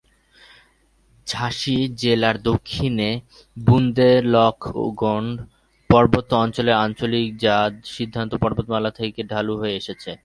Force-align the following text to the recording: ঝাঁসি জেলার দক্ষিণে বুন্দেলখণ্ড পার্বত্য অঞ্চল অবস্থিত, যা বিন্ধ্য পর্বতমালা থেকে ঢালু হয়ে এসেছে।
ঝাঁসি 1.27 1.77
জেলার 1.95 2.37
দক্ষিণে 2.41 3.09
বুন্দেলখণ্ড 3.57 5.35
পার্বত্য 5.89 6.31
অঞ্চল 6.35 6.67
অবস্থিত, 6.75 7.13
যা 7.43 7.55
বিন্ধ্য 7.93 8.35
পর্বতমালা 8.37 8.91
থেকে 8.91 9.21
ঢালু 9.23 9.53
হয়ে 9.57 9.75
এসেছে। 9.75 10.11